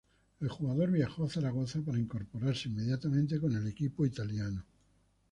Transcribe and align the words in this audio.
El 0.39 0.49
jugador 0.49 0.89
viajó 0.89 1.25
a 1.25 1.29
Zaragoza 1.29 1.79
para 1.85 1.99
incorporarse 1.99 2.67
inmediatamente 2.69 3.39
con 3.39 3.55
el 3.55 3.67
equipo 3.67 4.03
italiano. 4.03 4.65